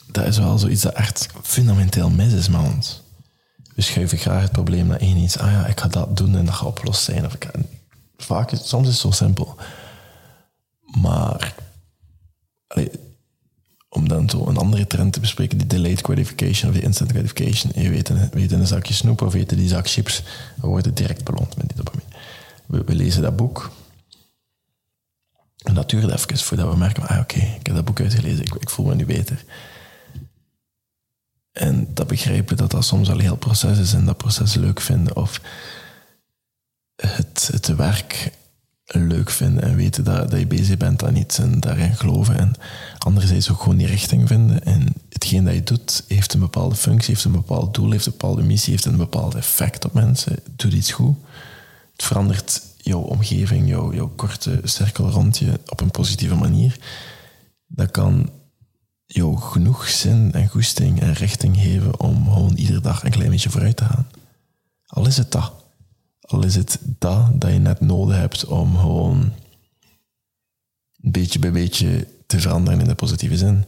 dat 0.06 0.26
is 0.26 0.38
wel 0.38 0.58
zoiets 0.58 0.82
dat 0.82 0.94
echt 0.94 1.26
fundamenteel 1.42 2.10
mis 2.10 2.32
is 2.32 2.48
met 2.48 2.60
ons. 2.60 3.02
We 3.78 3.84
schuiven 3.84 4.18
graag 4.18 4.42
het 4.42 4.52
probleem 4.52 4.86
naar 4.86 5.00
één 5.00 5.16
iets. 5.16 5.38
Ah 5.38 5.50
ja, 5.50 5.66
ik 5.66 5.80
ga 5.80 5.88
dat 5.88 6.16
doen 6.16 6.36
en 6.36 6.44
dat 6.44 6.54
gaat 6.54 6.66
opgelost 6.66 7.02
zijn. 7.02 7.24
Of 7.24 7.34
ik 7.34 7.50
vaak, 8.16 8.50
soms 8.50 8.86
is 8.86 8.92
het 8.92 9.00
zo 9.00 9.10
simpel. 9.10 9.56
Maar 11.00 11.54
om 13.88 14.08
dan 14.08 14.30
zo 14.30 14.46
een 14.46 14.56
andere 14.56 14.86
trend 14.86 15.12
te 15.12 15.20
bespreken, 15.20 15.58
die 15.58 15.66
delayed 15.66 16.00
gratification 16.00 16.70
of 16.70 16.76
die 16.76 16.84
instant 16.84 17.10
gratification. 17.10 17.82
Je 17.82 17.90
weet 17.90 18.08
een, 18.08 18.30
weet 18.32 18.52
een 18.52 18.66
zakje 18.66 18.94
snoep 18.94 19.22
of 19.22 19.32
weet 19.32 19.48
die 19.48 19.68
zak 19.68 19.88
chips, 19.88 20.22
we 20.60 20.66
worden 20.66 20.94
direct 20.94 21.24
beloond 21.24 21.56
met 21.56 21.68
die 21.68 21.76
dopamine. 21.76 22.10
We, 22.66 22.82
we 22.84 22.94
lezen 22.94 23.22
dat 23.22 23.36
boek. 23.36 23.70
En 25.62 25.74
dat 25.74 25.90
duurt 25.90 26.12
even 26.12 26.38
voordat 26.38 26.72
we 26.72 26.76
merken, 26.76 27.08
ah 27.08 27.18
oké, 27.18 27.38
ik 27.38 27.66
heb 27.66 27.74
dat 27.74 27.84
boek 27.84 28.00
uitgelezen, 28.00 28.44
ik, 28.44 28.54
ik 28.54 28.70
voel 28.70 28.86
me 28.86 28.94
nu 28.94 29.06
beter. 29.06 29.44
En 31.58 31.88
dat 31.94 32.06
begrijpen 32.06 32.56
dat 32.56 32.70
dat 32.70 32.84
soms 32.84 33.10
al 33.10 33.18
heel 33.18 33.36
proces 33.36 33.78
is 33.78 33.92
en 33.92 34.04
dat 34.04 34.16
proces 34.16 34.54
leuk 34.54 34.80
vinden 34.80 35.16
of 35.16 35.40
het, 36.96 37.48
het 37.52 37.66
werk 37.66 38.32
leuk 38.84 39.30
vinden 39.30 39.62
en 39.62 39.76
weten 39.76 40.04
dat, 40.04 40.30
dat 40.30 40.38
je 40.38 40.46
bezig 40.46 40.76
bent 40.76 41.04
aan 41.04 41.16
iets 41.16 41.38
en 41.38 41.60
daarin 41.60 41.96
geloven. 41.96 42.38
En 42.38 42.52
anderzijds 42.98 43.50
ook 43.50 43.60
gewoon 43.60 43.76
die 43.76 43.86
richting 43.86 44.28
vinden. 44.28 44.64
En 44.64 44.94
hetgeen 45.08 45.44
dat 45.44 45.54
je 45.54 45.62
doet 45.62 46.04
heeft 46.08 46.34
een 46.34 46.40
bepaalde 46.40 46.74
functie, 46.74 47.14
heeft 47.14 47.24
een 47.24 47.32
bepaald 47.32 47.74
doel, 47.74 47.90
heeft 47.90 48.06
een 48.06 48.12
bepaalde 48.12 48.42
missie, 48.42 48.72
heeft 48.72 48.84
een 48.84 48.96
bepaald 48.96 49.34
effect 49.34 49.84
op 49.84 49.92
mensen. 49.92 50.36
Doet 50.56 50.72
iets 50.72 50.92
goed. 50.92 51.16
Het 51.92 52.04
verandert 52.04 52.62
jouw 52.76 53.00
omgeving, 53.00 53.68
jouw, 53.68 53.94
jouw 53.94 54.12
korte 54.16 54.60
cirkel 54.64 55.10
rond 55.10 55.38
je 55.38 55.60
op 55.66 55.80
een 55.80 55.90
positieve 55.90 56.34
manier. 56.34 56.76
Dat 57.66 57.90
kan 57.90 58.30
jou 59.08 59.36
genoeg 59.36 59.88
zin 59.88 60.32
en 60.32 60.48
goesting 60.48 61.00
en 61.00 61.12
richting 61.12 61.56
geven 61.56 62.00
om 62.00 62.24
gewoon 62.32 62.54
iedere 62.54 62.80
dag 62.80 63.04
een 63.04 63.10
klein 63.10 63.30
beetje 63.30 63.50
vooruit 63.50 63.76
te 63.76 63.84
gaan. 63.84 64.08
Al 64.86 65.06
is 65.06 65.16
het 65.16 65.32
dat. 65.32 65.52
Al 66.20 66.44
is 66.44 66.54
het 66.54 66.78
dat 66.82 67.40
dat 67.40 67.52
je 67.52 67.58
net 67.58 67.80
nodig 67.80 68.16
hebt 68.16 68.44
om 68.44 68.76
gewoon 68.76 69.32
beetje 71.00 71.38
bij 71.38 71.52
beetje 71.52 72.06
te 72.26 72.40
veranderen 72.40 72.80
in 72.80 72.86
de 72.86 72.94
positieve 72.94 73.36
zin. 73.36 73.64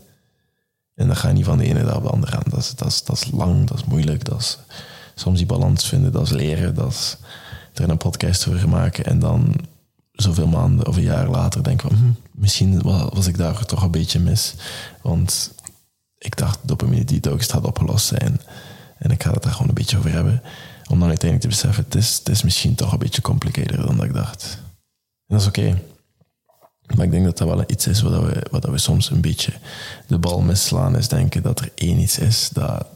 En 0.94 1.08
dat 1.08 1.16
gaat 1.16 1.32
niet 1.32 1.44
van 1.44 1.58
de 1.58 1.64
ene 1.64 1.84
dag 1.84 1.96
op 1.96 2.02
de 2.02 2.10
andere 2.10 2.36
aan. 2.36 2.42
Dat 2.46 2.58
is, 2.58 2.74
dat, 2.74 2.88
is, 2.88 3.04
dat 3.04 3.16
is 3.16 3.30
lang, 3.30 3.66
dat 3.66 3.78
is 3.78 3.84
moeilijk. 3.84 4.24
Dat 4.24 4.40
is 4.40 4.58
soms 5.14 5.38
die 5.38 5.46
balans 5.46 5.88
vinden, 5.88 6.12
dat 6.12 6.22
is 6.22 6.30
leren. 6.30 6.74
Dat 6.74 6.90
is 6.92 7.16
er 7.74 7.88
een 7.88 7.96
podcast 7.96 8.48
over 8.48 8.68
maken 8.68 9.04
en 9.04 9.18
dan 9.18 9.54
zoveel 10.12 10.46
maanden 10.46 10.86
of 10.86 10.96
een 10.96 11.02
jaar 11.02 11.28
later 11.28 11.62
denk 11.62 11.80
van 11.80 11.92
hm, 11.92 12.10
misschien 12.30 12.82
was 13.12 13.26
ik 13.26 13.36
daar 13.36 13.64
toch 13.64 13.82
een 13.82 13.90
beetje 13.90 14.20
mis. 14.20 14.54
Want 15.02 15.52
ik 16.18 16.36
dacht 16.36 16.58
dopamine 16.62 17.04
detox 17.04 17.46
gaat 17.46 17.64
opgelost 17.64 18.06
zijn. 18.06 18.40
En 18.98 19.10
ik 19.10 19.22
ga 19.22 19.32
het 19.32 19.42
daar 19.42 19.52
gewoon 19.52 19.68
een 19.68 19.74
beetje 19.74 19.98
over 19.98 20.12
hebben. 20.12 20.42
Om 20.88 20.98
dan 20.98 21.08
uiteindelijk 21.08 21.40
te 21.40 21.56
beseffen, 21.56 21.84
het 21.84 21.94
is, 21.94 22.22
is 22.24 22.42
misschien 22.42 22.74
toch 22.74 22.92
een 22.92 22.98
beetje 22.98 23.22
complicater 23.22 23.76
dan 23.86 23.96
dat 23.96 24.04
ik 24.04 24.14
dacht. 24.14 24.58
En 25.26 25.36
dat 25.36 25.40
is 25.40 25.46
oké. 25.46 25.82
Maar 26.94 27.04
ik 27.04 27.10
denk 27.10 27.24
dat 27.24 27.38
dat 27.38 27.48
wel 27.48 27.64
iets 27.66 27.86
is 27.86 28.02
wat 28.02 28.22
we, 28.22 28.46
wat 28.50 28.64
we 28.64 28.78
soms 28.78 29.10
een 29.10 29.20
beetje 29.20 29.52
de 30.06 30.18
bal 30.18 30.40
misslaan, 30.40 30.96
is 30.96 31.08
denken 31.08 31.42
dat 31.42 31.60
er 31.60 31.70
één 31.74 31.98
iets 31.98 32.18
is 32.18 32.48
dat, 32.52 32.86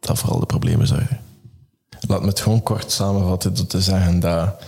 dat 0.00 0.18
vooral 0.18 0.40
de 0.40 0.46
problemen 0.46 0.86
zorgen. 0.86 1.20
Laat 2.00 2.20
me 2.20 2.26
het 2.26 2.40
gewoon 2.40 2.62
kort 2.62 2.92
samenvatten 2.92 3.54
door 3.54 3.66
te 3.66 3.82
zeggen 3.82 4.20
dat 4.20 4.62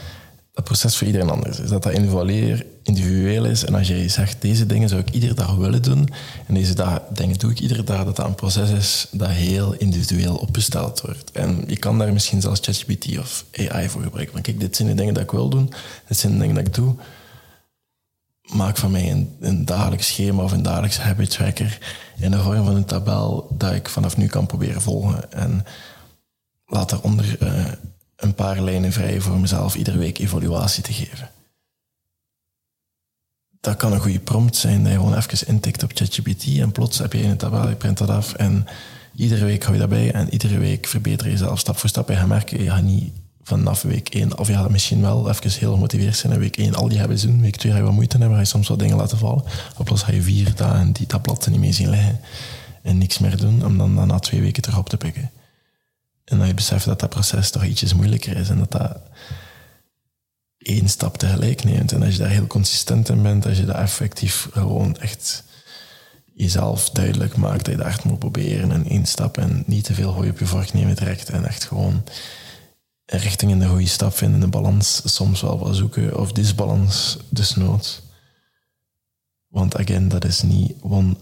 dat 0.52 0.64
proces 0.64 0.96
voor 0.96 1.06
iedereen 1.06 1.30
anders 1.30 1.58
is. 1.58 1.68
Dat 1.68 1.82
dat 1.82 1.92
individueel 1.92 3.44
is. 3.44 3.64
En 3.64 3.74
als 3.74 3.88
jij 3.88 4.08
zegt, 4.08 4.40
deze 4.42 4.66
dingen 4.66 4.88
zou 4.88 5.00
ik 5.00 5.10
iedere 5.10 5.34
dag 5.34 5.54
willen 5.54 5.82
doen, 5.82 6.08
en 6.46 6.54
deze 6.54 6.74
dag, 6.74 7.02
dingen 7.12 7.38
doe 7.38 7.50
ik 7.50 7.60
iedere 7.60 7.84
dag, 7.84 8.04
dat 8.04 8.16
dat 8.16 8.26
een 8.26 8.34
proces 8.34 8.70
is 8.70 9.06
dat 9.10 9.28
heel 9.28 9.72
individueel 9.72 10.36
opgesteld 10.36 11.00
wordt. 11.00 11.30
En 11.30 11.64
je 11.66 11.76
kan 11.76 11.98
daar 11.98 12.12
misschien 12.12 12.40
zelfs 12.40 12.60
ChatGPT 12.60 13.18
of 13.18 13.44
AI 13.56 13.88
voor 13.88 14.02
gebruiken. 14.02 14.34
Maar 14.34 14.42
kijk, 14.42 14.60
dit 14.60 14.76
zijn 14.76 14.88
de 14.88 14.94
dingen 14.94 15.14
dat 15.14 15.22
ik 15.22 15.30
wil 15.30 15.48
doen, 15.48 15.72
dit 16.08 16.18
zijn 16.18 16.32
de 16.32 16.38
dingen 16.38 16.54
dat 16.54 16.66
ik 16.66 16.74
doe. 16.74 16.94
Maak 18.42 18.76
van 18.76 18.90
mij 18.90 19.10
een, 19.10 19.36
een 19.40 19.64
dagelijks 19.64 20.06
schema 20.06 20.42
of 20.42 20.52
een 20.52 20.62
dagelijks 20.62 20.98
habit 20.98 21.30
tracker 21.30 21.78
in 22.18 22.30
de 22.30 22.38
vorm 22.38 22.64
van 22.64 22.76
een 22.76 22.84
tabel 22.84 23.46
dat 23.58 23.72
ik 23.72 23.88
vanaf 23.88 24.16
nu 24.16 24.26
kan 24.26 24.46
proberen 24.46 24.82
volgen. 24.82 25.32
En 25.32 25.64
laat 26.66 26.90
daaronder 26.90 27.36
uh, 27.42 27.64
een 28.22 28.34
paar 28.34 28.60
lijnen 28.60 28.92
vrij 28.92 29.20
voor 29.20 29.38
mezelf 29.38 29.74
iedere 29.74 29.98
week 29.98 30.18
evaluatie 30.18 30.82
te 30.82 30.92
geven. 30.92 31.30
Dat 33.60 33.76
kan 33.76 33.92
een 33.92 34.00
goede 34.00 34.20
prompt 34.20 34.56
zijn, 34.56 34.82
dat 34.82 34.92
je 34.92 34.98
gewoon 34.98 35.16
even 35.16 35.46
intikt 35.48 35.82
op 35.82 35.90
ChatGPT 35.94 36.58
en 36.58 36.72
plots 36.72 36.98
heb 36.98 37.12
je 37.12 37.24
een 37.24 37.36
tabel, 37.36 37.68
je 37.68 37.74
print 37.74 37.98
dat 37.98 38.08
af 38.08 38.32
en 38.32 38.66
iedere 39.14 39.44
week 39.44 39.62
hou 39.62 39.72
je 39.72 39.78
daarbij 39.78 40.12
en 40.12 40.32
iedere 40.32 40.58
week 40.58 40.86
verbeter 40.86 41.26
je 41.26 41.32
jezelf 41.32 41.58
stap 41.58 41.76
voor 41.76 41.88
stap. 41.88 42.08
En 42.08 42.14
je 42.14 42.20
gaat 42.20 42.28
merken, 42.28 42.62
je 42.62 42.70
gaat 42.70 42.82
niet 42.82 43.12
vanaf 43.42 43.82
week 43.82 44.08
1, 44.08 44.38
of 44.38 44.46
je 44.46 44.54
gaat 44.54 44.70
misschien 44.70 45.00
wel 45.00 45.28
even 45.28 45.50
heel 45.50 45.72
gemotiveerd 45.72 46.16
zijn 46.16 46.32
in 46.32 46.38
week 46.38 46.56
1 46.56 46.74
al 46.74 46.88
die 46.88 46.98
hebben 46.98 47.20
doen. 47.20 47.40
Week 47.40 47.56
2 47.56 47.72
ga 47.72 47.78
je 47.78 47.84
wat 47.84 47.92
moeite 47.92 48.16
hebben, 48.16 48.34
ga 48.36 48.42
je 48.42 48.48
soms 48.48 48.68
wat 48.68 48.78
dingen 48.78 48.96
laten 48.96 49.18
vallen. 49.18 49.44
Of 49.78 49.84
plots 49.84 50.02
ga 50.02 50.12
je 50.12 50.22
vier 50.22 50.54
dagen 50.54 50.92
die, 50.92 51.06
dat 51.06 51.48
niet 51.50 51.60
meer 51.60 51.74
zien 51.74 51.90
liggen 51.90 52.20
en 52.82 52.98
niks 52.98 53.18
meer 53.18 53.36
doen, 53.36 53.64
om 53.66 53.78
dan 53.78 54.06
na 54.06 54.18
twee 54.18 54.40
weken 54.40 54.62
terug 54.62 54.78
op 54.78 54.88
te 54.88 54.96
pikken. 54.96 55.30
En 56.32 56.38
dat 56.38 56.46
je 56.46 56.54
beseft 56.54 56.84
dat 56.84 57.00
dat 57.00 57.10
proces 57.10 57.50
toch 57.50 57.64
ietsjes 57.64 57.94
moeilijker 57.94 58.36
is 58.36 58.48
en 58.48 58.58
dat 58.58 58.70
dat 58.70 58.96
één 60.58 60.88
stap 60.88 61.18
tegelijk 61.18 61.64
neemt. 61.64 61.92
En 61.92 62.02
als 62.02 62.12
je 62.12 62.18
daar 62.18 62.30
heel 62.30 62.46
consistent 62.46 63.08
in 63.08 63.22
bent, 63.22 63.46
als 63.46 63.58
je 63.58 63.64
dat 63.64 63.76
effectief 63.76 64.48
gewoon 64.52 64.96
echt 64.96 65.44
jezelf 66.34 66.90
duidelijk 66.90 67.36
maakt 67.36 67.64
dat 67.64 67.74
je 67.74 67.76
dat 67.76 67.86
echt 67.86 68.04
moet 68.04 68.18
proberen 68.18 68.72
en 68.72 68.88
één 68.88 69.06
stap 69.06 69.38
en 69.38 69.62
niet 69.66 69.84
te 69.84 69.94
veel 69.94 70.12
gooi 70.12 70.30
op 70.30 70.38
je 70.38 70.46
vork 70.46 70.72
nemen 70.72 70.96
direct 70.96 71.30
en 71.30 71.46
echt 71.46 71.64
gewoon 71.64 72.04
richting 73.06 73.50
in 73.50 73.58
de 73.58 73.66
goede 73.66 73.86
stap 73.86 74.16
vinden, 74.16 74.42
een 74.42 74.50
balans 74.50 75.14
soms 75.14 75.40
wel 75.40 75.58
wat 75.58 75.76
zoeken 75.76 76.18
of 76.18 76.32
disbalans 76.32 77.16
desnoods. 77.30 78.02
Want 79.48 79.76
again, 79.76 80.08
dat 80.08 80.24
is 80.24 80.42
niet 80.42 80.74
one 80.80 81.16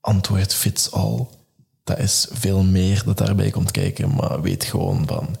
antwoord 0.00 0.54
fits 0.54 0.92
all 0.92 1.26
dat 1.84 1.98
is 1.98 2.26
veel 2.30 2.62
meer 2.62 3.02
dat 3.04 3.18
daarbij 3.18 3.50
komt 3.50 3.70
kijken, 3.70 4.14
maar 4.14 4.42
weet 4.42 4.64
gewoon 4.64 5.06
van, 5.06 5.36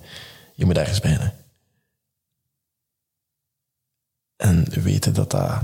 je 0.54 0.64
moet 0.64 0.76
ergens 0.76 1.00
beginnen. 1.00 1.34
En 4.36 4.82
weten 4.82 5.14
dat 5.14 5.30
dat, 5.30 5.62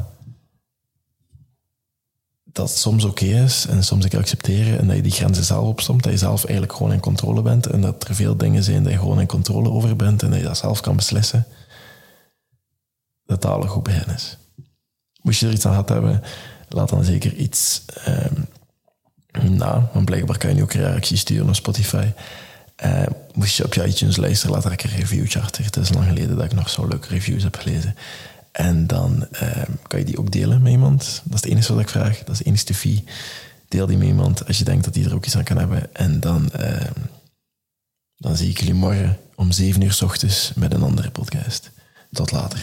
dat 2.44 2.70
soms 2.70 3.04
oké 3.04 3.24
is 3.24 3.66
en 3.66 3.84
soms 3.84 4.04
ik 4.04 4.14
accepteren 4.14 4.78
en 4.78 4.86
dat 4.86 4.96
je 4.96 5.02
die 5.02 5.12
grenzen 5.12 5.44
zelf 5.44 5.66
opstomt, 5.66 6.02
dat 6.02 6.12
je 6.12 6.18
zelf 6.18 6.44
eigenlijk 6.44 6.76
gewoon 6.76 6.92
in 6.92 7.00
controle 7.00 7.42
bent 7.42 7.66
en 7.66 7.80
dat 7.80 8.08
er 8.08 8.14
veel 8.14 8.36
dingen 8.36 8.62
zijn 8.62 8.82
dat 8.82 8.92
je 8.92 8.98
gewoon 8.98 9.20
in 9.20 9.26
controle 9.26 9.70
over 9.70 9.96
bent 9.96 10.22
en 10.22 10.30
dat 10.30 10.38
je 10.38 10.44
dat 10.44 10.56
zelf 10.56 10.80
kan 10.80 10.96
beslissen, 10.96 11.46
dat 13.24 13.42
dat 13.42 13.52
al 13.52 13.62
een 13.62 13.68
goed 13.68 13.82
begin 13.82 14.14
is. 14.14 14.36
Moest 15.22 15.40
je 15.40 15.46
er 15.46 15.52
iets 15.52 15.66
aan 15.66 15.72
gehad 15.72 15.88
hebben, 15.88 16.22
laat 16.68 16.88
dan 16.88 17.04
zeker 17.04 17.34
iets 17.34 17.84
um, 18.08 18.45
nou, 19.50 19.82
want 19.92 20.04
blijkbaar 20.04 20.38
kan 20.38 20.50
je 20.50 20.56
nu 20.56 20.62
ook 20.62 20.72
reacties 20.72 21.20
sturen 21.20 21.48
op 21.48 21.54
Spotify. 21.54 22.06
Uh, 22.84 23.02
moest 23.34 23.56
je 23.56 23.64
op 23.64 23.74
je 23.74 23.86
iTunes 23.86 24.16
luisteren, 24.16 24.54
laat 24.54 24.64
er 24.64 24.70
een 24.70 24.90
reviewtje 24.90 25.40
achter. 25.40 25.64
Het 25.64 25.76
is 25.76 25.92
lang 25.92 26.06
geleden 26.06 26.36
dat 26.36 26.44
ik 26.44 26.52
nog 26.52 26.70
zo 26.70 26.86
leuke 26.86 27.08
reviews 27.08 27.42
heb 27.42 27.56
gelezen. 27.56 27.94
En 28.52 28.86
dan 28.86 29.26
uh, 29.32 29.62
kan 29.86 29.98
je 29.98 30.04
die 30.04 30.18
ook 30.18 30.32
delen 30.32 30.62
met 30.62 30.72
iemand. 30.72 31.22
Dat 31.24 31.34
is 31.34 31.40
het 31.40 31.50
enige 31.50 31.72
wat 31.72 31.82
ik 31.82 31.88
vraag. 31.88 32.18
Dat 32.18 32.28
is 32.28 32.38
de 32.38 32.44
enige 32.44 32.74
fee. 32.74 33.04
Deel 33.68 33.86
die 33.86 33.96
met 33.96 34.06
iemand 34.06 34.46
als 34.46 34.58
je 34.58 34.64
denkt 34.64 34.84
dat 34.84 34.94
die 34.94 35.04
er 35.04 35.14
ook 35.14 35.24
iets 35.24 35.36
aan 35.36 35.44
kan 35.44 35.58
hebben. 35.58 35.94
En 35.94 36.20
dan, 36.20 36.50
uh, 36.60 36.80
dan 38.16 38.36
zie 38.36 38.50
ik 38.50 38.58
jullie 38.58 38.74
morgen 38.74 39.18
om 39.34 39.52
7 39.52 39.82
uur 39.82 39.92
s 39.92 40.02
ochtends 40.02 40.52
met 40.54 40.72
een 40.72 40.82
andere 40.82 41.10
podcast. 41.10 41.70
Tot 42.10 42.32
later. 42.32 42.60